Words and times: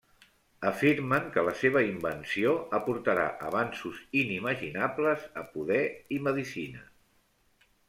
Afirmen 0.67 1.27
que 1.35 1.43
la 1.47 1.53
seva 1.59 1.83
invenció 1.87 2.53
aportarà 2.79 3.27
avanços 3.51 4.01
inimaginables 4.23 5.29
a 5.43 5.47
poder 5.53 5.81
i 6.19 6.23
medicina. 6.31 6.85